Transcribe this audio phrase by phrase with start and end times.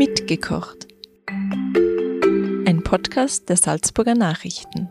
[0.00, 0.88] Mitgekocht.
[1.28, 4.88] Ein Podcast der Salzburger Nachrichten.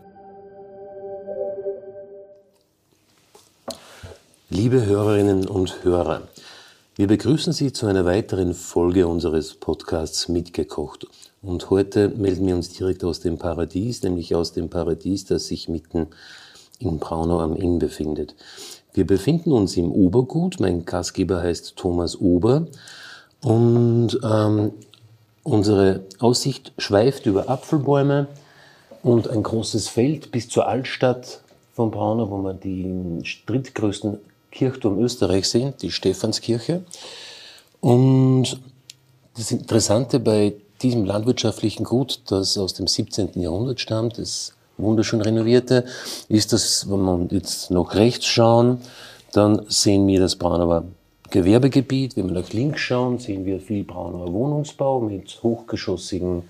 [4.50, 6.28] Liebe Hörerinnen und Hörer,
[6.94, 11.08] wir begrüßen Sie zu einer weiteren Folge unseres Podcasts Mitgekocht.
[11.42, 15.68] Und heute melden wir uns direkt aus dem Paradies, nämlich aus dem Paradies, das sich
[15.68, 16.06] mitten
[16.78, 18.36] in Braunau am Inn befindet.
[18.92, 20.60] Wir befinden uns im Obergut.
[20.60, 22.68] Mein Gastgeber heißt Thomas Ober.
[23.42, 24.72] Und ähm,
[25.50, 28.28] unsere Aussicht schweift über Apfelbäume
[29.02, 31.40] und ein großes Feld bis zur Altstadt
[31.74, 34.18] von Braunau, wo wir den drittgrößten
[34.52, 36.82] Kirchturm Österreichs sehen, die Stephanskirche.
[37.80, 38.60] Und
[39.36, 43.30] das Interessante bei diesem landwirtschaftlichen Gut, das aus dem 17.
[43.34, 45.84] Jahrhundert stammt, das wunderschön renovierte,
[46.28, 48.80] ist, dass, wenn wir jetzt nach rechts schauen,
[49.32, 50.84] dann sehen wir das Braunauer
[51.30, 52.16] Gewerbegebiet.
[52.16, 56.42] Wenn wir nach links schauen, sehen wir viel Braunauer Wohnungsbau mit hochgeschossigen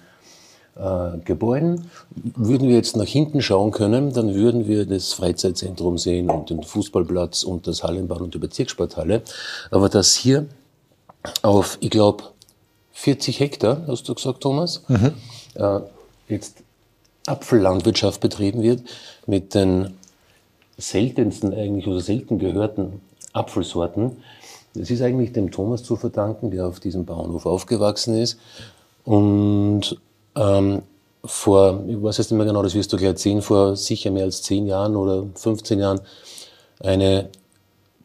[0.77, 1.91] äh, Gebäuden.
[2.15, 6.63] Würden wir jetzt nach hinten schauen können, dann würden wir das Freizeitzentrum sehen und den
[6.63, 9.23] Fußballplatz und das Hallenbahn und die Bezirkssporthalle.
[9.71, 10.47] Aber das hier
[11.43, 12.25] auf, ich glaube,
[12.93, 15.13] 40 Hektar, hast du gesagt, Thomas, mhm.
[15.55, 15.81] äh,
[16.29, 16.63] jetzt
[17.27, 18.83] Apfellandwirtschaft betrieben wird
[19.27, 19.95] mit den
[20.79, 23.01] seltensten eigentlich oder selten gehörten
[23.33, 24.17] Apfelsorten.
[24.75, 28.39] Das ist eigentlich dem Thomas zu verdanken, der auf diesem Bauernhof aufgewachsen ist
[29.05, 30.01] und
[30.37, 30.83] ähm,
[31.25, 34.25] vor, ich weiß jetzt nicht mehr genau, das wirst du gleich sehen, vor sicher mehr
[34.25, 36.01] als zehn Jahren oder 15 Jahren
[36.81, 37.29] eine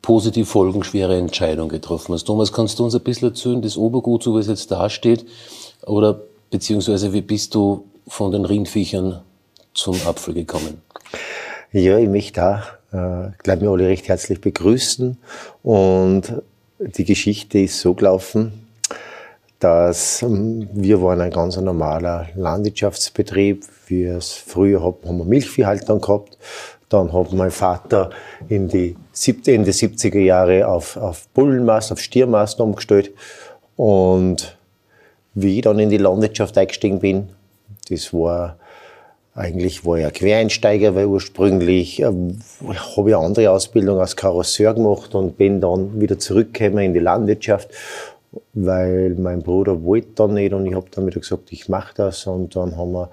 [0.02, 2.26] positiv folgenschwere Entscheidung getroffen hast.
[2.26, 5.26] Thomas, kannst du uns ein bisschen erzählen, das Obergut, so wie es jetzt dasteht,
[5.86, 6.20] oder
[6.52, 9.22] beziehungsweise wie bist du von den Rindviechern
[9.74, 10.82] zum Apfel gekommen?
[11.72, 15.18] Ja, ich möchte auch äh, gleich mir alle recht herzlich begrüßen
[15.64, 16.42] und
[16.80, 18.68] die Geschichte ist so gelaufen,
[19.60, 23.66] dass ähm, wir waren ein ganz normaler Landwirtschaftsbetrieb.
[23.88, 26.38] Wir früher haben wir Milchviehhaltung gehabt.
[26.90, 28.12] Dann hat mein Vater
[28.50, 28.96] in die
[29.48, 33.12] Ende 70er Jahre auf, auf Bullenmast, auf Stiermast umgestellt.
[33.76, 34.58] Und
[35.34, 37.30] wie ich dann in die Landwirtschaft eingestiegen bin,
[37.90, 38.58] das war
[39.36, 44.74] eigentlich war ich ein Quereinsteiger, weil ursprünglich äh, habe ich eine andere Ausbildung als Karosseur
[44.74, 47.70] gemacht und bin dann wieder zurückgekommen in die Landwirtschaft
[48.54, 52.26] weil mein Bruder wollte dann nicht und ich habe dann wieder gesagt, ich mache das
[52.28, 53.10] und dann haben wir,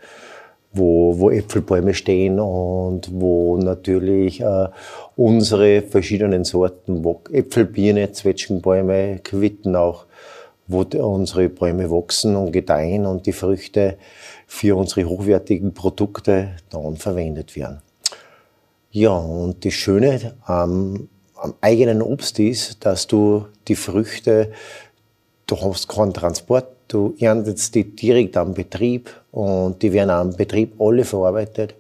[0.77, 4.67] wo, wo Äpfelbäume stehen und wo natürlich äh,
[5.15, 10.05] unsere verschiedenen Sorten, wo Äpfelbirne, Zwetschgenbäume, Quitten auch,
[10.67, 13.97] wo unsere Bäume wachsen und gedeihen und die Früchte
[14.45, 17.81] für unsere hochwertigen Produkte dann verwendet werden.
[18.91, 21.07] Ja, und das Schöne am,
[21.41, 24.51] am eigenen Obst ist, dass du die Früchte,
[25.45, 30.79] du hast keinen Transport, Du erntest die direkt am Betrieb und die werden am Betrieb
[30.79, 31.75] alle verarbeitet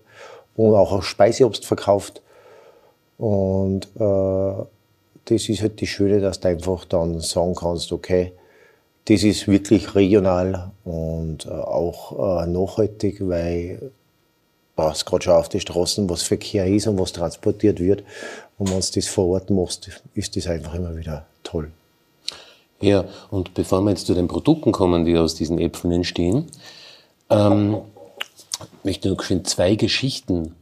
[0.55, 2.21] und auch als Speiseobst verkauft.
[3.17, 4.63] Und äh,
[5.25, 8.33] das ist halt das Schöne, dass du einfach dann sagen kannst, okay,
[9.05, 13.91] das ist wirklich regional und äh, auch äh, nachhaltig, weil
[14.75, 18.03] brauchst gerade schon auf die Straßen, was Verkehr ist und was transportiert wird.
[18.57, 21.71] Und wenn du das vor Ort machst, ist das einfach immer wieder toll.
[22.81, 26.47] Ja, und bevor wir jetzt zu den Produkten kommen, die aus diesen Äpfeln entstehen,
[27.29, 27.77] ähm,
[28.83, 30.55] möchte ich noch schön zwei Geschichten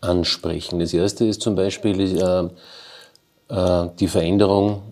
[0.00, 0.78] ansprechen.
[0.78, 4.82] Das erste ist zum Beispiel äh, äh, die Veränderung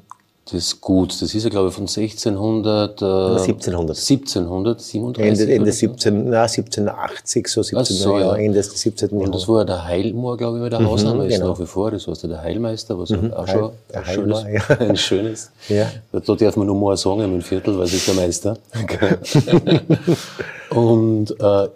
[0.50, 1.20] des Guts.
[1.20, 3.00] Das ist ja, glaube ich, von 1600.
[3.00, 3.96] Äh, 1700.
[3.96, 5.02] 1737.
[5.18, 7.96] Ende, Ende 17, na, 1780, so 17.
[7.96, 9.10] So, ja, Ende des 17.
[9.10, 9.26] Jahrhunderts.
[9.26, 11.50] Und das war der Heilmoor, glaube ich, der mhm, Hausname, ist genau.
[11.50, 11.90] nach wie vor.
[11.90, 14.76] Das war der Heilmeister, was mhm, auch schon ein, schönes, ja.
[14.78, 15.50] ein schönes.
[15.68, 15.90] Ja.
[16.10, 18.58] Da darf man nur mal sagen im Viertel, weil es ist der Meister.
[18.82, 19.80] Okay.
[20.70, 21.68] Und äh,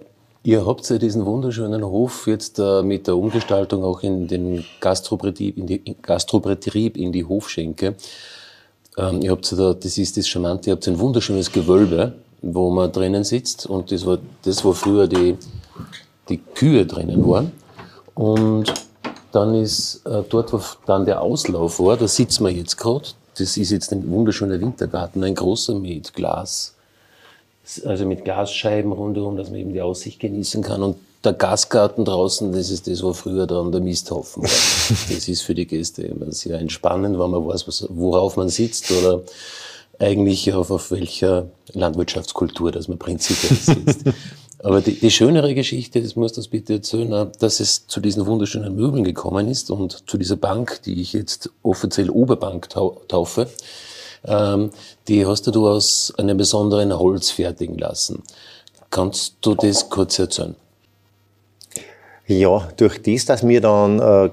[0.43, 5.59] Ihr habt ja diesen wunderschönen Hof jetzt äh, mit der Umgestaltung auch in den Gastrobetrieb,
[5.59, 7.97] in die Gastrobetrieb, in die Hofschenke
[8.97, 12.91] ähm, ihr habt da, das ist das Charmante, ihr habt ein wunderschönes Gewölbe, wo man
[12.93, 15.37] drinnen sitzt und das war, das wo früher die,
[16.29, 17.53] die Kühe drinnen waren.
[18.15, 18.73] Und
[19.33, 23.09] dann ist äh, dort, wo dann der Auslauf war, da sitzen wir jetzt gerade.
[23.37, 26.75] Das ist jetzt ein wunderschöner Wintergarten, ein großer mit Glas,
[27.85, 30.83] also mit Glasscheiben rundherum, dass man eben die Aussicht genießen kann.
[30.83, 30.97] Und
[31.27, 34.51] der Gasgarten draußen, das ist das, wo früher dann der Misthaufen war.
[35.15, 39.23] Das ist für die Gäste immer sehr entspannend, weil man weiß, worauf man sitzt oder
[39.99, 44.05] eigentlich auf, auf welcher Landwirtschaftskultur, dass man prinzipiell sitzt.
[44.63, 48.75] Aber die, die schönere Geschichte, das muss das bitte erzählen, dass es zu diesen wunderschönen
[48.75, 53.49] Möbeln gekommen ist und zu dieser Bank, die ich jetzt offiziell Oberbank taufe,
[54.25, 54.71] ähm,
[55.09, 58.23] die hast du aus einem besonderen Holz fertigen lassen.
[58.91, 60.57] Kannst du das kurz erzählen?
[62.27, 64.31] Ja, durch das, dass wir dann äh,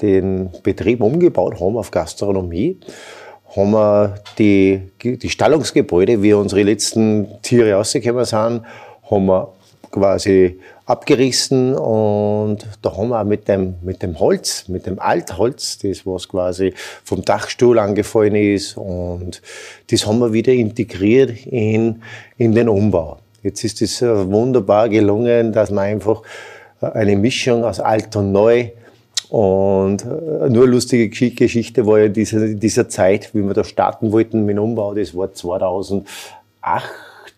[0.00, 2.78] den Betrieb umgebaut haben auf Gastronomie,
[3.56, 8.62] haben wir die, die Stallungsgebäude, wie unsere letzten Tiere rausgekommen sind,
[9.10, 9.52] haben wir
[9.90, 16.06] quasi abgerissen und da haben wir mit dem, mit dem Holz, mit dem Altholz, das
[16.06, 16.72] was quasi
[17.04, 19.42] vom Dachstuhl angefallen ist und
[19.90, 22.02] das haben wir wieder integriert in,
[22.38, 23.18] in den Umbau.
[23.42, 26.22] Jetzt ist es wunderbar gelungen, dass man einfach
[26.82, 28.70] eine Mischung aus alt und neu.
[29.28, 33.64] Und äh, nur eine lustige Geschichte war ja in dieser, dieser Zeit, wie wir da
[33.64, 36.04] starten wollten mit dem Umbau, das war 2008,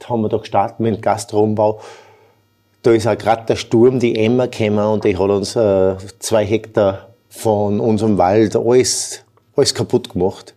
[0.08, 1.80] haben wir da gestartet mit dem Gastroumbau.
[2.82, 6.44] Da ist auch gerade der Sturm, die Emma gekommen und die hat uns äh, zwei
[6.44, 9.24] Hektar von unserem Wald alles,
[9.56, 10.54] alles kaputt gemacht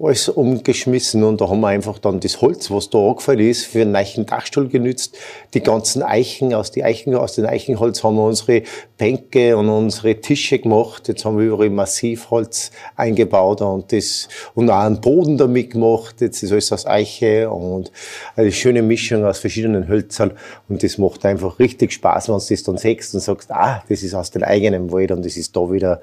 [0.00, 3.82] alles umgeschmissen und da haben wir einfach dann das Holz, was da angefallen ist, für
[3.82, 5.16] einen neuen Dachstuhl genützt.
[5.54, 8.64] Die ganzen Eichen, aus, die Eichen, aus den Eichenholz haben wir unsere
[8.98, 11.06] Bänke und unsere Tische gemacht.
[11.06, 16.20] Jetzt haben wir überall Massivholz eingebaut und das, und auch einen Boden damit gemacht.
[16.20, 17.92] Jetzt ist alles aus Eiche und
[18.34, 20.32] eine schöne Mischung aus verschiedenen Hölzern
[20.68, 24.02] und das macht einfach richtig Spaß, wenn du das dann siehst und sagst, ah, das
[24.02, 26.00] ist aus dem eigenen Wald und das ist da wieder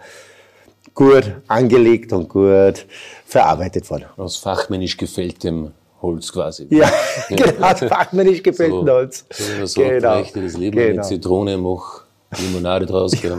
[0.93, 2.85] gut angelegt und gut
[3.31, 4.05] verarbeitet worden.
[4.17, 6.67] Aus fachmännisch gefälltem Holz quasi.
[6.69, 6.91] Ja,
[7.29, 9.25] genau, aus fachmännisch gefälltem so, Holz.
[9.63, 10.15] So genau.
[10.15, 10.89] reicht dir das Leben genau.
[10.89, 12.03] eine Zitrone, mach
[12.37, 13.37] Limonade draus, genau.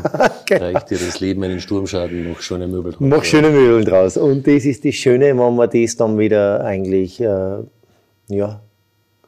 [0.51, 3.01] reicht dir das Leben einen Sturmschaden, mach schöne Möbel draus.
[3.01, 4.17] Mach schöne Möbel draus.
[4.17, 7.59] Und das ist das Schöne, wenn man das dann wieder eigentlich, äh,
[8.29, 8.61] ja,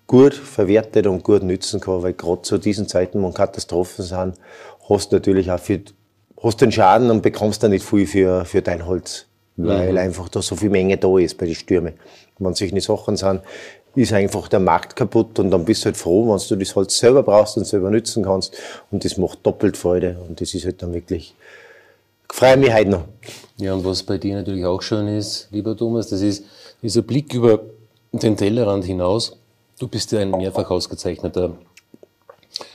[0.07, 4.35] gut verwertet und gut nützen kann, weil gerade zu diesen Zeiten, wo Katastrophen sind,
[4.89, 5.81] hast du natürlich auch für
[6.43, 9.99] hast den Schaden und bekommst dann nicht viel für, für dein Holz, weil mhm.
[9.99, 11.95] einfach da so viel Menge da ist bei den Stürmen.
[12.39, 13.41] Wenn solche Sachen sind,
[13.95, 16.99] ist einfach der Markt kaputt und dann bist du halt froh, wenn du das Holz
[16.99, 18.57] selber brauchst und selber nützen kannst
[18.91, 21.35] und das macht doppelt Freude und das ist halt dann wirklich,
[22.29, 23.05] ich freue mich heute noch.
[23.57, 26.45] Ja, und was bei dir natürlich auch schön ist, lieber Thomas, das ist
[26.83, 27.61] dieser Blick über
[28.13, 29.37] den Tellerrand hinaus.
[29.79, 31.57] Du bist ja ein mehrfach ausgezeichneter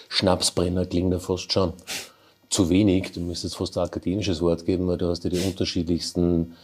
[0.08, 1.74] Schnapsbrenner, klingt er fast schon
[2.50, 3.12] zu wenig.
[3.12, 6.56] Du müsstest fast ein akademisches Wort geben, weil du hast ja die unterschiedlichsten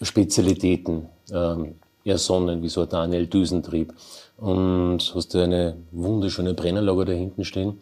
[0.00, 1.74] Spezialitäten ähm,
[2.04, 3.92] ersonnen, wie so ein Daniel Düsentrieb.
[4.36, 7.80] Und hast du eine wunderschöne Brennerlager da hinten stehen,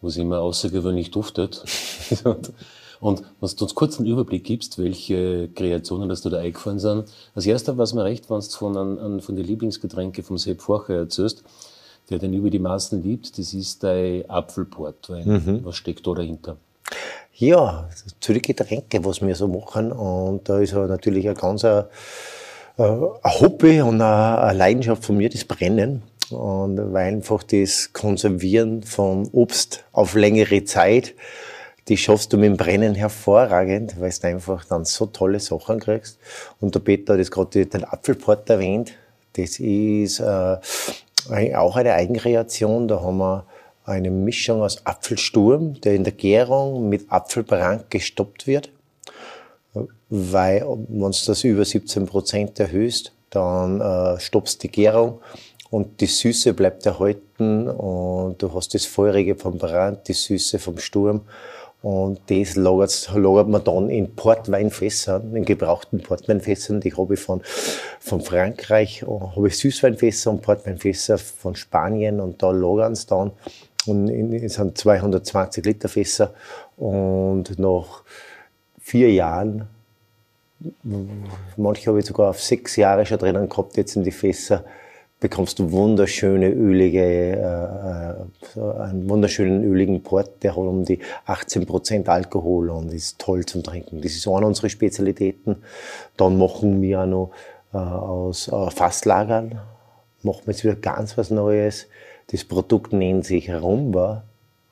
[0.00, 1.64] wo es immer außergewöhnlich duftet.
[2.24, 2.52] und,
[3.00, 7.04] und was du uns kurz einen Überblick gibst, welche Kreationen dass du da eingefallen sind.
[7.34, 11.44] Als erster, was mir recht, wenn du von, von den Lieblingsgetränke vom Sepp Forcher erzählst,
[12.10, 15.26] der den über die Maßen liebt, das ist dein Apfelportwein.
[15.26, 15.60] Mhm.
[15.64, 16.56] Was steckt da dahinter?
[17.36, 17.88] Ja,
[18.20, 19.90] zu den Getränke, was wir so machen.
[19.90, 21.84] Und da ist natürlich ein ganz ein,
[22.78, 26.02] äh, ein Hobby und eine Leidenschaft von mir, das Brennen.
[26.30, 31.14] Und weil einfach das Konservieren von Obst auf längere Zeit,
[31.88, 36.18] die schaffst du mit dem Brennen hervorragend, weil du einfach dann so tolle Sachen kriegst.
[36.60, 38.92] Und der Peter hat jetzt gerade den Apfelport erwähnt.
[39.34, 40.56] Das ist äh,
[41.30, 42.88] auch eine Eigenkreation.
[42.88, 43.46] Da haben wir
[43.84, 48.70] eine Mischung aus Apfelsturm, der in der Gärung mit Apfelbrand gestoppt wird.
[50.08, 55.20] Weil, wenn du das über 17 Prozent erhöhst, dann äh, stoppst die Gärung
[55.70, 60.78] und die Süße bleibt erhalten und du hast das Feurige vom Brand, die Süße vom
[60.78, 61.22] Sturm
[61.84, 66.80] und das lagert, lagert man dann in Portweinfässern, in gebrauchten Portweinfässern.
[66.80, 67.42] Die habe ich von,
[68.00, 73.32] von Frankreich, habe ich Süßweinfässer und Portweinfässer von Spanien und da lagern sie dann.
[73.84, 76.32] Und es sind 220 Liter Fässer
[76.78, 78.02] und nach
[78.80, 79.68] vier Jahren,
[81.58, 84.64] manche habe ich sogar auf sechs Jahre schon drinnen gehabt jetzt in die Fässer,
[85.24, 91.64] bekommst du wunderschöne ölige, äh, äh einen wunderschönen öligen Port, der hat um die 18
[91.64, 94.02] Prozent Alkohol und ist toll zum Trinken.
[94.02, 95.56] Das ist eine unserer Spezialitäten.
[96.18, 97.30] Dann machen wir auch noch
[97.72, 99.62] äh, aus äh, Fasslagern,
[100.22, 101.86] machen wir jetzt wieder ganz was Neues.
[102.30, 104.24] Das Produkt nennt sich Rumba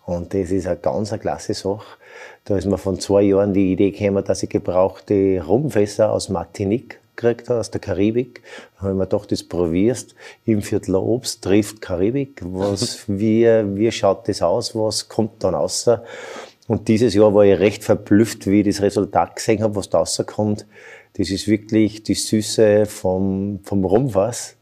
[0.05, 1.97] und das ist eine ganz eine klasse Sache.
[2.45, 7.01] Da ist mir von zwei Jahren die Idee gekommen, dass ich gebrauchte Rumfässer aus Martinique
[7.17, 8.43] gekriegt aus der Karibik.
[8.77, 10.15] Da habe ich mir gedacht, das probierst.
[10.45, 12.43] Im Viertel Obst trifft Karibik.
[12.45, 14.75] Was, wie, wie schaut das aus?
[14.75, 15.89] Was kommt dann raus?
[16.69, 19.99] Und dieses Jahr war ich recht verblüfft, wie ich das Resultat gesehen habe, was da
[19.99, 20.67] rauskommt.
[21.15, 24.57] Das ist wirklich die Süße vom, vom Rumfass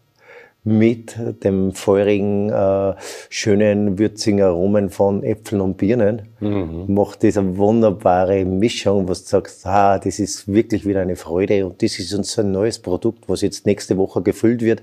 [0.63, 2.95] mit dem feurigen, äh,
[3.31, 6.29] schönen, würzigen Aromen von Äpfeln und Birnen.
[6.41, 6.93] Mhm.
[6.93, 11.67] Macht das eine wunderbare Mischung, was du sagst, ah, das ist wirklich wieder eine Freude.
[11.67, 14.83] Und das ist unser neues Produkt, was jetzt nächste Woche gefüllt wird.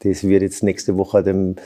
[0.00, 1.56] Das wird jetzt nächste Woche dem,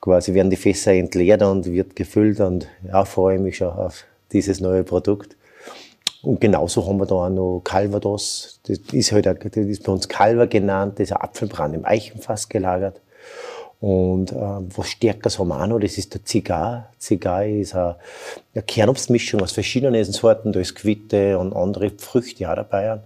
[0.00, 4.60] quasi werden die Fässer entleert und wird gefüllt und ja, freue mich schon auf dieses
[4.60, 5.36] neue Produkt.
[6.22, 8.60] Und genauso haben wir da auch noch Calvados.
[8.64, 12.48] Das ist halt, das ist bei uns Calva genannt, das ist ein Apfelbrand im Eichenfass
[12.48, 13.00] gelagert.
[13.80, 16.92] Und äh, was Stärkeres haben wir auch noch, das ist der Zigar.
[16.98, 17.96] Zigar ist eine,
[18.54, 23.00] eine Kernobstmischung aus verschiedenen Sorten, da ist Quitte und andere Früchte auch dabei.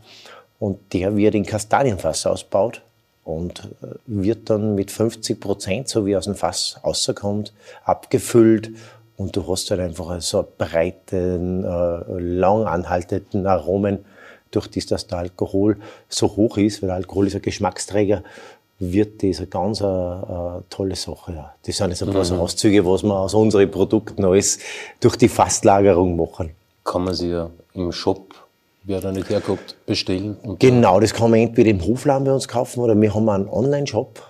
[0.59, 2.83] Und der wird in Kastanienfass ausgebaut
[3.23, 7.53] und äh, wird dann mit 50 Prozent, so wie aus dem Fass rauskommt,
[7.85, 8.71] abgefüllt
[9.17, 14.05] und du hast halt einfach so breiten, äh, lang anhaltenden Aromen,
[14.51, 15.77] durch das, dass der Alkohol
[16.09, 18.23] so hoch ist, weil Alkohol ist ein Geschmacksträger,
[18.79, 21.33] wird das eine ganz äh, äh, tolle Sache.
[21.33, 21.55] Ja.
[21.65, 22.41] Das sind jetzt ein paar mhm.
[22.41, 24.59] Auszüge, was wir aus unseren Produkten alles
[25.01, 26.51] durch die Fastlagerung machen.
[26.85, 28.35] Kann man sie ja im Shop,
[28.83, 30.37] wer da nicht herkommt, bestellen?
[30.59, 34.23] genau, das kann man entweder im Hofladen bei uns kaufen oder wir haben einen Online-Shop.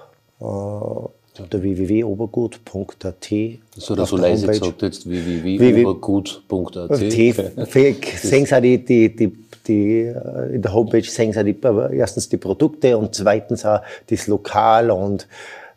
[1.37, 3.31] Äh, unter www.obergut.at.
[3.75, 6.97] Das hat er so leise gesagt jetzt, www.obergut.at.
[6.97, 9.33] sehen Sie die, die, die,
[9.67, 10.13] die,
[10.53, 11.57] in der Homepage sehen Sie die,
[11.93, 15.27] erstens die Produkte und zweitens auch das Lokal und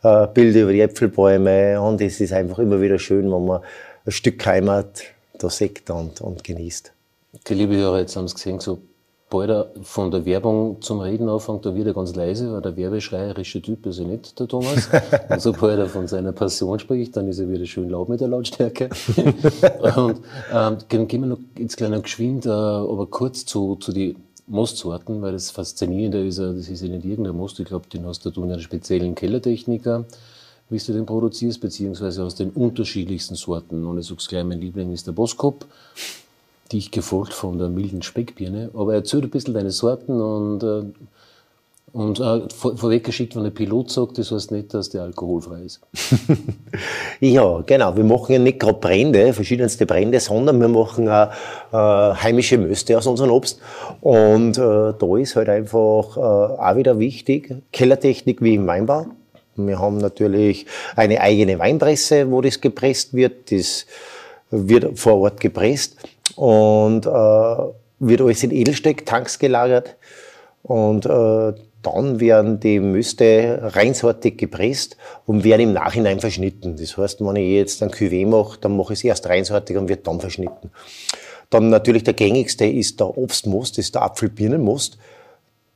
[0.03, 3.61] äh, Bilder über die Äpfelbäume und es ist einfach immer wieder schön, wenn man
[4.05, 5.03] ein Stück Heimat
[5.39, 6.91] da sieht und, und genießt.
[7.47, 8.79] Die liebe Hörer, jetzt haben Sie gesehen, so
[9.29, 12.77] bald er von der Werbung zum Reden anfängt, da wird er ganz leise, weil der
[12.77, 14.89] werbeschreierische Typ ist ja nicht der Thomas.
[15.29, 18.29] Und sobald er von seiner Passion spricht, dann ist er wieder schön laut mit der
[18.29, 18.89] Lautstärke.
[19.97, 20.21] und
[20.53, 24.15] ähm, gehen wir noch jetzt gleich noch geschwind, äh, aber kurz zu, zu die
[24.47, 28.05] Mostsorten, weil das Faszinierende ist ja, das ist ja nicht irgendein Most, ich glaube, den
[28.05, 30.05] hast du in einer speziellen Kellertechniker,
[30.69, 33.85] wie du den produzierst, beziehungsweise aus den unterschiedlichsten Sorten.
[33.85, 35.65] Und ich sag's gleich, mein Liebling ist der Boskop
[36.73, 38.69] dich gefolgt von der milden Speckbirne.
[38.73, 40.83] Aber erzähl ein bisschen deine Sorten und, äh,
[41.93, 45.81] und äh, vor, vorweggeschickt, wenn der Pilot sagt, das heißt nicht, dass der alkoholfrei ist.
[47.19, 47.95] ja, genau.
[47.95, 51.31] Wir machen ja nicht gerade Brände, verschiedenste Brände, sondern wir machen auch
[51.71, 53.59] äh, heimische Möste aus unserem Obst.
[54.01, 59.07] Und äh, da ist halt einfach äh, auch wieder wichtig, Kellertechnik wie im Weinbau.
[59.55, 63.51] Wir haben natürlich eine eigene Weinpresse, wo das gepresst wird.
[63.51, 63.87] Das
[64.51, 65.97] wird vor Ort gepresst
[66.37, 69.97] und äh, wird alles in Edelstecktanks gelagert
[70.63, 76.75] und äh, dann werden die Müste reinsortig gepresst und werden im Nachhinein verschnitten.
[76.77, 79.87] Das heißt, wenn ich jetzt ein Cuvée mache, dann mache ich es erst reinsortig und
[79.87, 80.71] wird dann verschnitten.
[81.49, 84.97] Dann natürlich der gängigste ist der Obstmost, ist der Apfelbirnenmost.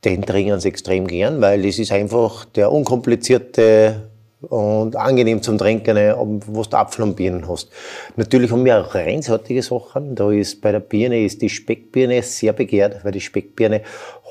[0.03, 4.10] Den trinken sie extrem gern, weil das ist einfach der unkomplizierte
[4.41, 7.69] und angenehm zum Trinken, äh, wo du Apfel und Birnen hast.
[8.15, 10.15] Natürlich haben wir auch reinsortige Sachen.
[10.15, 13.81] Da ist bei der Birne ist die Speckbirne sehr begehrt, weil die Speckbirne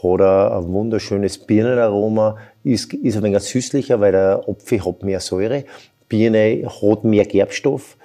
[0.02, 5.64] hat ein wunderschönes Birnenaroma, ist, ist ein wenig süßlicher, weil der Apfel hat mehr Säure.
[6.08, 7.96] Birne hat mehr Gerbstoff.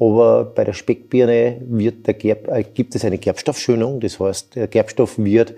[0.00, 3.98] Aber bei der Speckbirne wird der Gerb, äh, gibt es eine Gerbstoffschönung.
[3.98, 5.54] Das heißt, der Gerbstoff wird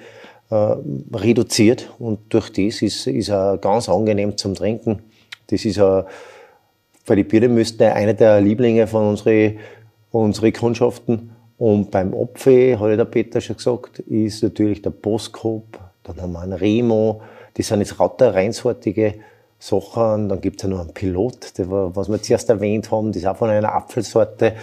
[0.50, 0.76] äh,
[1.12, 5.00] reduziert und durch das ist, ist er ganz angenehm zum Trinken.
[5.50, 6.04] Das ist ein,
[7.06, 9.58] weil die Bierdemüste einer der Lieblinge von unseren,
[10.10, 11.30] unseren Kundschaften.
[11.58, 16.40] Und beim Apfel, hat der Peter schon gesagt, ist natürlich der Boskop, dann haben wir
[16.40, 17.20] einen Remo,
[17.56, 19.16] die sind jetzt lauter reinsortige
[19.58, 20.28] Sachen.
[20.28, 23.28] Dann gibt es ja noch einen Pilot, der, was wir zuerst erwähnt haben, das ist
[23.28, 24.54] auch von einer Apfelsorte.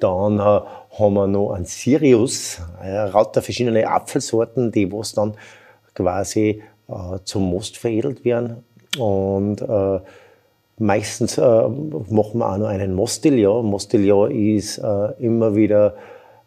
[0.00, 5.34] Dann äh, haben wir noch einen Sirius, äh, lauter verschiedene Apfelsorten, die was dann
[5.94, 8.64] quasi äh, zum Most veredelt werden.
[8.98, 10.00] Und äh,
[10.78, 13.64] Meistens äh, machen wir auch noch einen Mostillon.
[13.64, 15.96] Mostillon ist äh, immer wieder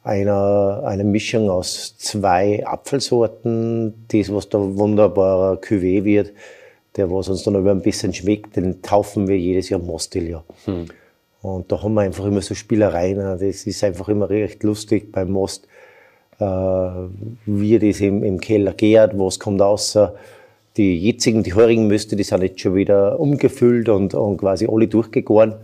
[0.03, 4.05] eine, eine Mischung aus zwei Apfelsorten.
[4.07, 6.31] Das, was da wunderbarer Cuvée wird,
[6.95, 10.41] der was uns dann aber ein bisschen schmeckt, den taufen wir jedes Jahr Mostillon.
[10.65, 10.85] Hm.
[11.41, 13.17] Und da haben wir einfach immer so Spielereien.
[13.17, 15.67] Das ist einfach immer recht lustig beim Most,
[16.39, 20.15] äh, wie das im, im Keller gärt, was kommt außer
[20.79, 24.87] die jetzigen, die heurigen Müste, die sind jetzt schon wieder umgefüllt und, und quasi alle
[24.87, 25.55] durchgegoren.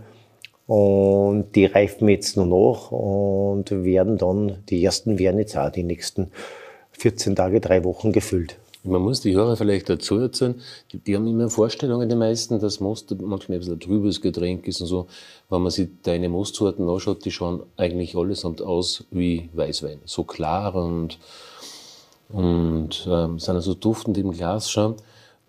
[0.66, 5.84] Und die reifen jetzt nur noch und werden dann, die ersten werden jetzt auch die
[5.84, 6.30] nächsten
[6.92, 8.58] 14 Tage, drei Wochen gefüllt.
[8.84, 10.60] Man muss die Hörer vielleicht dazu erzählen,
[10.92, 14.68] die, die haben immer Vorstellungen, die meisten, dass Most manchmal ein bisschen ein trübes Getränk
[14.68, 15.06] ist und so.
[15.48, 20.00] Wenn man sich deine Mostsorten anschaut, die schauen eigentlich allesamt aus wie Weißwein.
[20.04, 21.18] So klar und,
[22.28, 24.96] und ähm, sind also duftend im Glas schon.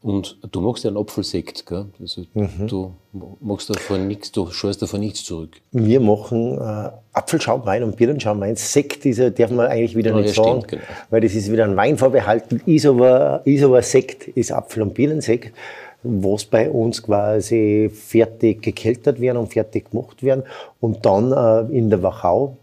[0.04, 1.88] Und du machst ja einen Apfelsekt, gell?
[2.00, 2.68] Also mhm.
[2.68, 2.94] Du
[3.42, 5.60] machst davon nichts, du scheust davon nichts zurück.
[5.72, 8.56] Wir machen äh, Apfelschaumwein und Birnenschaumwein.
[8.56, 10.84] Sekt ist, darf man eigentlich wieder ja, nicht sagen, stimmt, genau.
[11.10, 12.62] weil das ist wieder ein Wein vorbehalten.
[12.68, 15.56] Ist aber, ist aber Sekt, ist Apfel- und Birnensekt,
[16.04, 20.44] was bei uns quasi fertig gekeltert werden und fertig gemacht werden.
[20.80, 22.56] Und dann äh, in der Wachau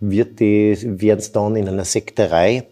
[0.00, 2.64] wird werden es dann in einer Sekterei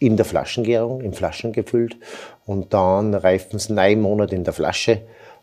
[0.00, 1.96] in der Flaschengärung, in Flaschen gefüllt
[2.46, 5.02] und dann reifen sie neun Monate in der Flasche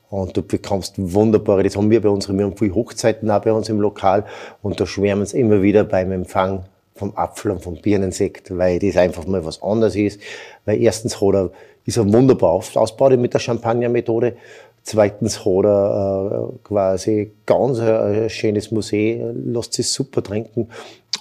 [0.10, 3.54] und du bekommst wunderbare, das haben wir bei uns, wir haben viele Hochzeiten auch bei
[3.54, 4.26] uns im Lokal
[4.62, 6.66] und da schwärmen sie immer wieder beim Empfang
[6.98, 10.20] vom Apfel und vom Birnensekt, weil das einfach mal was anderes ist.
[10.66, 11.52] Weil erstens hat er,
[11.86, 14.36] ist er wunderbar ausgebaut mit der Champagner-Methode.
[14.84, 20.70] Zweitens hat er äh, quasi ganz ein schönes Museum, lässt sich super trinken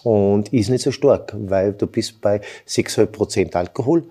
[0.06, 4.04] und ist nicht so stark, weil du bist bei 6,5 Prozent Alkohol,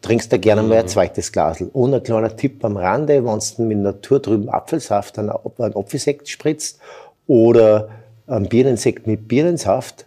[0.00, 0.88] trinkst da gerne mal ein mhm.
[0.88, 1.60] zweites Glas.
[1.60, 6.80] Und ein kleiner Tipp am Rande, wenn du mit naturtrüben Apfelsaft einen, einen Apfelsekt spritzt
[7.28, 7.90] oder
[8.26, 10.04] einen Birnensekt mit Birnensaft,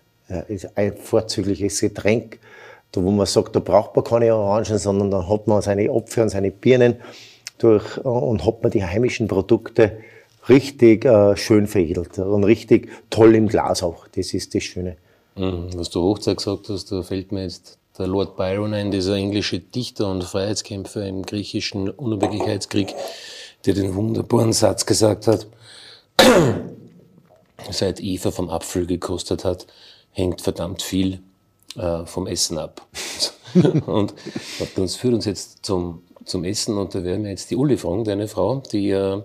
[0.49, 2.39] ist ein vorzügliches Getränk,
[2.91, 6.23] da wo man sagt, da braucht man keine Orangen, sondern dann hat man seine Apfel
[6.23, 6.95] und seine Birnen
[7.59, 9.99] durch und hat man die heimischen Produkte
[10.49, 14.07] richtig äh, schön veredelt und richtig toll im Glas auch.
[14.09, 14.97] Das ist das Schöne.
[15.35, 15.69] Mhm.
[15.75, 19.59] Was du Hochzeit gesagt hast, da fällt mir jetzt der Lord Byron ein, dieser englische
[19.59, 22.93] Dichter und Freiheitskämpfer im griechischen Unabhängigkeitskrieg,
[23.65, 25.47] der den wunderbaren Satz gesagt hat,
[27.69, 29.67] seit Eva vom Apfel gekostet hat,
[30.11, 31.19] hängt verdammt viel
[31.75, 32.85] äh, vom Essen ab.
[33.85, 34.13] und
[34.75, 38.03] das führt uns jetzt zum, zum Essen und da werden wir jetzt die Uli fragen,
[38.03, 39.21] deine Frau, die äh,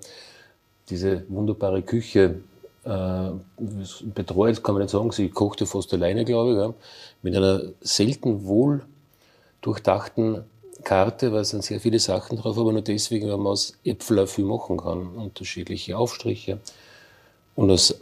[0.90, 2.40] diese wunderbare Küche
[4.14, 6.74] betreut, kann man nicht sagen, sie kochte fast alleine, glaube ich, ja,
[7.22, 8.82] mit einer selten wohl
[9.60, 10.44] durchdachten
[10.84, 14.26] Karte, weil es sind sehr viele Sachen drauf, aber nur deswegen, weil man aus Äpfel
[14.26, 16.60] viel machen kann, unterschiedliche Aufstriche
[17.56, 17.94] und aus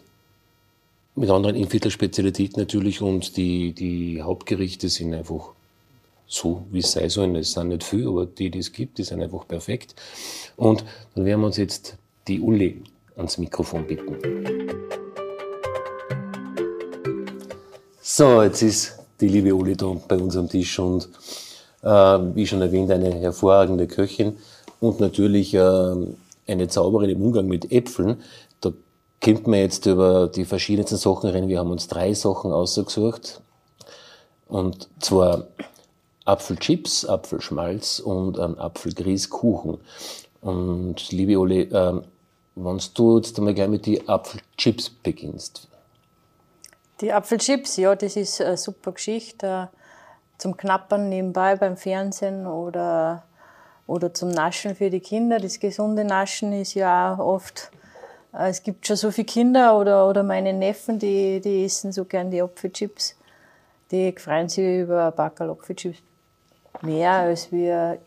[1.16, 5.52] mit anderen Inviertler-Spezialitäten natürlich und die, die Hauptgerichte sind einfach
[6.26, 7.34] so, wie es sein soll.
[7.36, 9.94] Es sind nicht viel, aber die, die es gibt, die sind einfach perfekt.
[10.56, 10.84] Und
[11.14, 11.96] dann werden wir uns jetzt
[12.28, 12.82] die Uli
[13.16, 14.16] ans Mikrofon bitten.
[18.00, 21.08] So, jetzt ist die liebe Uli da bei uns am Tisch und
[21.82, 24.36] äh, wie schon erwähnt, eine hervorragende Köchin
[24.80, 25.94] und natürlich äh,
[26.46, 28.22] eine Zauberin im Umgang mit Äpfeln.
[28.60, 28.72] Da
[29.22, 31.48] kommt man jetzt über die verschiedensten Sachen rein.
[31.48, 33.40] Wir haben uns drei Sachen ausgesucht.
[34.48, 35.48] Und zwar
[36.24, 39.78] Apfelchips, Apfelschmalz und ein Apfelgrießkuchen.
[40.40, 42.00] Und liebe Uli, äh,
[42.56, 45.68] wenn du jetzt einmal gleich mit den Apfelchips beginnst.
[47.00, 49.68] Die Apfelchips, ja, das ist eine super Geschichte.
[50.38, 53.24] Zum Knappern nebenbei beim Fernsehen oder,
[53.86, 55.38] oder zum Naschen für die Kinder.
[55.38, 57.70] Das gesunde Naschen ist ja auch oft,
[58.32, 62.04] äh, es gibt schon so viele Kinder oder, oder meine Neffen, die, die essen so
[62.04, 63.16] gern die Apfelchips.
[63.90, 65.98] Die freuen sich über ein Backel Apfelchips
[66.82, 67.98] mehr als wir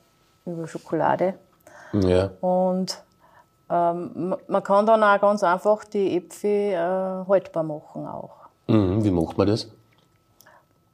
[0.46, 1.36] über Schokolade.
[1.94, 2.32] Ja.
[2.42, 3.02] Und
[3.70, 8.32] ähm, man kann dann auch ganz einfach die Äpfel äh, haltbar machen auch.
[8.68, 9.68] Mhm, wie macht man das?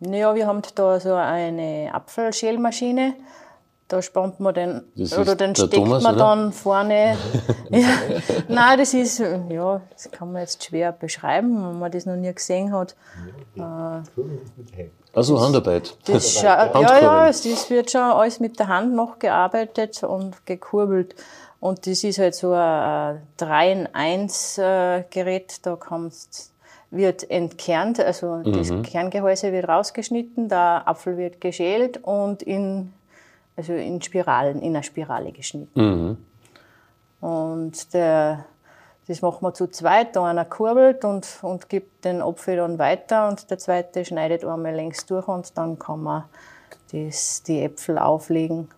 [0.01, 3.15] Ja, wir haben da so eine Apfelschälmaschine.
[3.87, 6.25] Da spannt man den, das oder den steckt Thomas, man oder?
[6.25, 7.17] dann vorne.
[7.69, 7.87] ja,
[8.47, 12.33] nein, das ist, ja, das kann man jetzt schwer beschreiben, wenn man das noch nie
[12.33, 12.95] gesehen hat.
[15.13, 15.95] Also Handarbeit.
[16.05, 21.15] Das ja, ja, es wird schon alles mit der Hand noch gearbeitet und gekurbelt.
[21.59, 26.53] Und das ist halt so ein 3 in 1 äh, Gerät, da kannst,
[26.91, 28.53] wird entkernt, also mhm.
[28.53, 32.93] das Kerngehäuse wird rausgeschnitten, der Apfel wird geschält und in,
[33.55, 35.81] also in Spiralen, in eine Spirale geschnitten.
[35.81, 36.17] Mhm.
[37.27, 38.45] Und der,
[39.07, 43.27] das machen wir zu zweit, da einer kurbelt und, und gibt den Apfel dann weiter
[43.27, 46.23] und der zweite schneidet einmal längs durch und dann kann man
[46.91, 48.69] das, die Äpfel auflegen.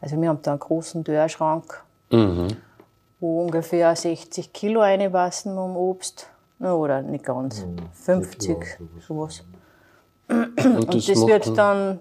[0.00, 2.48] Also wir haben da einen großen Dörrschrank Mhm.
[3.20, 6.28] Wo ungefähr 60 Kilo reinpassen um Obst.
[6.60, 9.42] Oder nicht ganz, 50, sowas.
[10.28, 11.98] Und das, Und das wird dann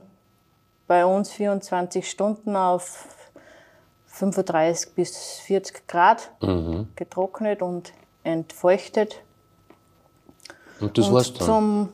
[0.87, 3.07] bei uns 24 Stunden auf
[4.05, 6.89] 35 bis 40 Grad mhm.
[6.95, 7.91] getrocknet und
[8.23, 9.21] entfeuchtet.
[10.79, 11.47] Und das und war's dann?
[11.47, 11.89] Zum,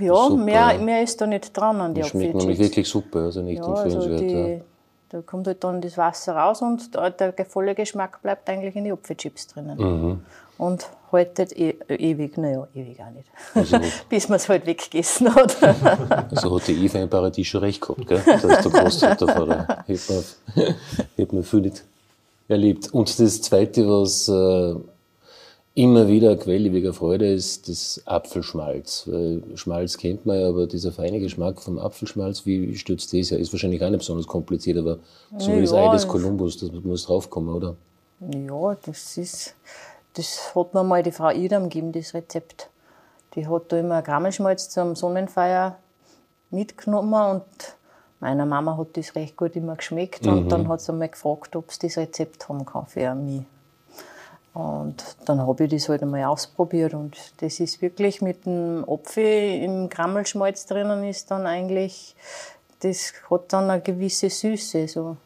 [0.00, 3.20] ja, super, mehr, mehr ist da nicht dran an die Die schmeckt nämlich wirklich super,
[3.20, 4.62] also nicht ja, also die,
[5.12, 8.92] Da kommt halt dann das Wasser raus und der volle Geschmack bleibt eigentlich in die
[8.92, 9.78] Apfelchips drinnen.
[9.78, 10.20] Mhm.
[10.56, 13.28] Und haltet e ewig, naja, ewig auch nicht.
[13.54, 15.62] Also, Bis man es halt weggegessen hat.
[16.30, 18.22] also hat die Eva im Paradies schon recht gehabt, gell?
[18.24, 19.68] Da ist der Großvater vor der.
[19.68, 19.86] Hat
[21.32, 21.84] man, viel nicht
[22.48, 22.94] erlebt.
[22.94, 24.74] Und das Zweite, was äh,
[25.74, 29.04] immer wieder eine Quelle ewiger Freude ist das Apfelschmalz.
[29.06, 33.38] Weil Schmalz kennt man ja, aber dieser feine Geschmack vom Apfelschmalz, wie stützt das ja?
[33.38, 34.98] Ist wahrscheinlich auch nicht besonders kompliziert, aber
[35.38, 37.76] so ja, wie das Ei des Kolumbus, das muss draufkommen, oder?
[38.20, 39.54] Ja, das ist,
[40.14, 42.68] das hat mir mal die Frau Idam gegeben, das Rezept.
[43.34, 45.78] Die hat da immer Gammelschmalz zum Sonnenfeier
[46.50, 47.76] mitgenommen und
[48.20, 50.32] meiner Mama hat das recht gut immer geschmeckt mhm.
[50.32, 53.42] und dann hat sie einmal gefragt, ob sie das Rezept haben kann für mich.
[54.54, 59.62] Und dann habe ich das halt einmal ausprobiert und das ist wirklich mit dem Apfel
[59.62, 62.14] im Krammelschmalz drinnen ist dann eigentlich,
[62.80, 65.16] das hat dann eine gewisse Süße, so.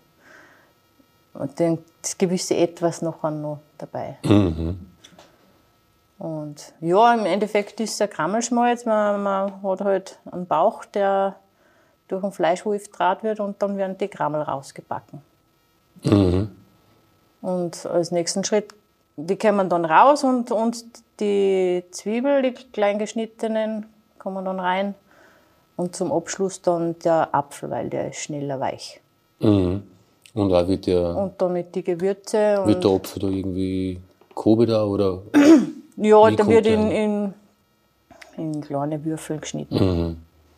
[1.34, 4.16] Und dann das gewisse Etwas nachher noch dabei.
[4.22, 4.78] Mhm.
[6.18, 11.34] Und ja, im Endeffekt ist es ein Krammelschmalz, man, man hat halt einen Bauch, der
[12.06, 15.20] durch einen Fleischwolf draht wird und dann werden die Krammel rausgebacken.
[16.04, 16.52] Mhm.
[17.42, 18.72] Und als nächsten Schritt
[19.16, 20.84] die kommen dann raus und, und
[21.20, 23.86] die Zwiebel, die klein geschnittenen,
[24.18, 24.94] kommen dann rein.
[25.76, 29.00] Und zum Abschluss dann der Apfel, weil der ist schneller weich.
[29.40, 29.82] Mhm.
[30.34, 31.16] Und auch wird der.
[31.16, 32.62] Und damit die Gewürze.
[32.64, 34.00] Wird der Apfel da irgendwie
[34.34, 35.22] Kobe da oder?
[35.96, 37.34] ja, der wird in, in,
[38.36, 39.74] in, kleine Würfel geschnitten.
[39.74, 40.16] Mhm.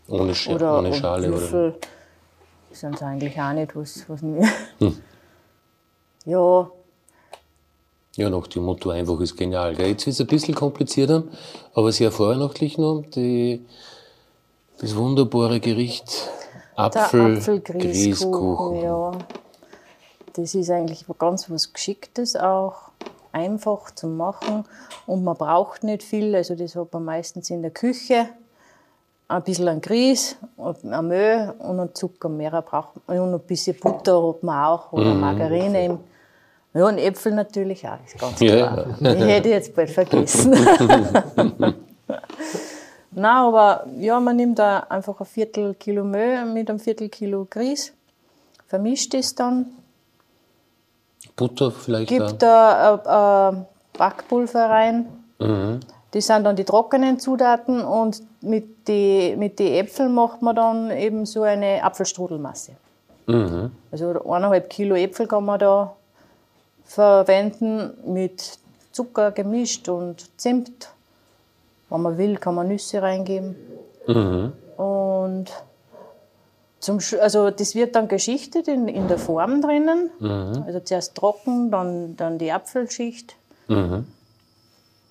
[0.08, 1.68] Ohne, Sch oder, ohne Schale Würfel.
[1.70, 1.76] oder?
[2.70, 4.46] Sind es eigentlich auch nicht, was, was mir.
[4.78, 4.96] Hm.
[6.24, 6.70] Ja,
[8.18, 9.76] ja, nach dem Motto einfach ist genial.
[9.76, 9.90] Gell?
[9.90, 11.22] Jetzt wird es ein bisschen komplizierter,
[11.72, 13.04] aber sehr vorweihnachtlich noch.
[13.14, 13.64] Die,
[14.80, 16.28] das wunderbare Gericht
[16.74, 18.82] Apfel, Apfelgrießkuchen.
[18.82, 19.12] Ja.
[20.32, 22.90] Das ist eigentlich ganz was Geschicktes auch,
[23.30, 24.64] einfach zu machen
[25.06, 26.34] und man braucht nicht viel.
[26.34, 28.28] Also das hat man meistens in der Küche.
[29.28, 32.28] Ein bisschen an Grieß, ein Mehl und ein Zucker.
[32.28, 33.20] Mehr braucht man.
[33.20, 35.20] Und ein bisschen Butter hat man auch oder mm.
[35.20, 35.98] Margarine im
[36.78, 38.86] ja, und Äpfel natürlich auch, ist ganz klar.
[39.00, 39.12] Ja.
[39.12, 40.52] Ich hätte jetzt bald vergessen.
[43.10, 47.46] Nein, aber ja, man nimmt da einfach ein Viertel Kilo Mehl mit einem Viertel Kilo
[47.50, 47.92] Grieß,
[48.66, 49.66] vermischt es dann.
[51.34, 52.08] Butter vielleicht?
[52.08, 53.64] Gibt da äh, äh,
[53.98, 55.08] Backpulver rein.
[55.40, 55.80] Mhm.
[56.12, 60.90] Das sind dann die trockenen Zutaten und mit den mit die Äpfeln macht man dann
[60.90, 62.72] eben so eine Apfelstrudelmasse.
[63.26, 63.72] Mhm.
[63.90, 65.94] Also eineinhalb Kilo Äpfel kann man da
[66.88, 68.58] verwenden mit
[68.92, 70.88] Zucker gemischt und Zimt.
[71.90, 73.54] Wenn man will, kann man Nüsse reingeben.
[74.06, 74.52] Mhm.
[74.76, 75.46] Und
[76.80, 80.10] zum, also das wird dann geschichtet in, in der Form drinnen.
[80.18, 80.64] Mhm.
[80.66, 83.36] Also zuerst trocken, dann, dann die Apfelschicht.
[83.68, 84.06] Mhm.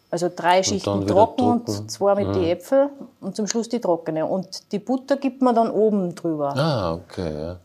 [0.09, 2.33] Also drei Schichten trocken, trocken, und zwei mit mhm.
[2.33, 2.89] den Äpfeln
[3.21, 4.25] und zum Schluss die trockene.
[4.25, 6.55] Und die Butter gibt man dann oben drüber.
[6.55, 7.59] Ah, okay, ja.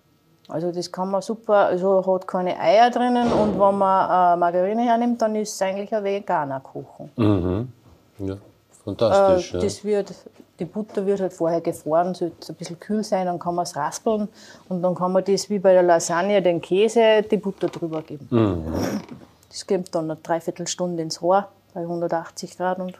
[0.52, 4.82] Also das kann man super, also hat keine Eier drinnen und wenn man äh, Margarine
[4.82, 7.10] hernimmt, dann ist es eigentlich ein veganer Kuchen.
[7.16, 7.72] Mhm.
[8.18, 8.36] Ja,
[8.84, 9.54] fantastisch.
[9.54, 10.12] Äh, das wird,
[10.58, 13.74] die Butter wird halt vorher gefroren, sollte ein bisschen kühl sein, dann kann man es
[13.74, 14.28] raspeln
[14.68, 18.28] und dann kann man das wie bei der Lasagne, den Käse, die Butter drüber geben.
[18.28, 19.00] Mhm.
[19.48, 22.98] Das gibt dann eine Dreiviertelstunde ins Rohr bei 180 Grad und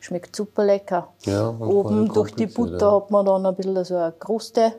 [0.00, 1.08] schmeckt super lecker.
[1.26, 2.96] Ja, Oben durch die Butter ja.
[2.96, 4.72] hat man dann ein bisschen so eine Kruste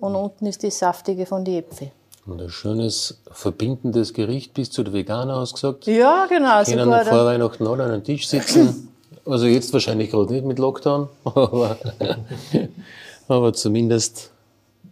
[0.00, 1.90] und unten ist die saftige von die Äpfel.
[2.26, 5.86] Und ein schönes, verbindendes Gericht bis zu der Veganer ausgesagt.
[5.86, 6.62] Ja, genau.
[6.64, 8.88] Können sogar vor Weihnachten alle an einem Tisch sitzen.
[9.26, 11.76] Also jetzt wahrscheinlich gerade nicht mit Lockdown, aber,
[13.28, 14.32] aber zumindest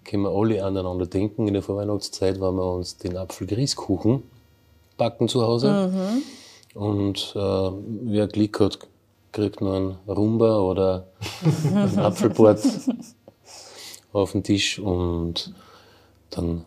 [0.05, 1.49] können wir alle aneinander denken.
[1.49, 4.23] In der Vorweihnachtszeit, wenn wir uns den Apfelgrießkuchen
[4.99, 5.90] backen zu Hause.
[5.90, 6.23] Mhm.
[6.81, 7.71] Und äh,
[8.03, 8.79] wer Glück hat,
[9.33, 11.07] kriegt noch einen Rumba oder
[11.75, 12.61] ein Apfelbord
[14.12, 15.53] auf den Tisch und
[16.31, 16.64] dann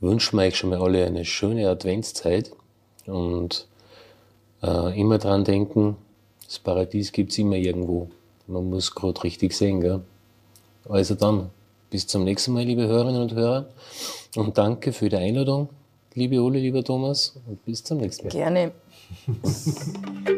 [0.00, 2.52] wünschen wir euch schon mal alle eine schöne Adventszeit
[3.06, 3.66] und
[4.62, 5.96] äh, immer dran denken,
[6.46, 8.08] das Paradies gibt es immer irgendwo.
[8.46, 9.80] Man muss gerade richtig sehen.
[9.80, 10.00] Gell?
[10.88, 11.50] Also dann,
[11.90, 13.66] bis zum nächsten Mal, liebe Hörerinnen und Hörer.
[14.36, 15.68] Und danke für die Einladung,
[16.14, 17.38] liebe Ole, lieber Thomas.
[17.46, 18.32] Und bis zum nächsten Mal.
[18.32, 18.72] Gerne.